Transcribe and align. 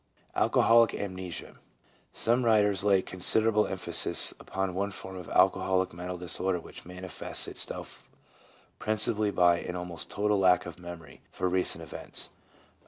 Alcoholic 0.35 0.95
Amnesia.— 0.95 1.57
Some 2.11 2.43
writers 2.43 2.81
1 2.83 2.89
lay 2.91 3.01
consider 3.03 3.49
able 3.49 3.67
emphasis 3.67 4.33
upon 4.39 4.73
one 4.73 4.89
form 4.89 5.15
of 5.15 5.29
alcoholic 5.29 5.93
mental 5.93 6.17
disorder 6.17 6.59
which 6.59 6.87
manifests 6.87 7.47
itself 7.47 8.09
principally 8.79 9.29
by 9.29 9.59
an 9.59 9.75
almost 9.75 10.09
total 10.09 10.39
lack 10.39 10.65
of 10.65 10.79
memory 10.79 11.21
for 11.29 11.47
recent 11.47 11.83
events. 11.83 12.31